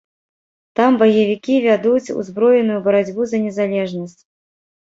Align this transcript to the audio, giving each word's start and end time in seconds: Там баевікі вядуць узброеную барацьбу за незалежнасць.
Там 0.77 0.97
баевікі 1.01 1.59
вядуць 1.67 2.13
узброеную 2.21 2.79
барацьбу 2.89 3.21
за 3.33 3.37
незалежнасць. 3.45 4.21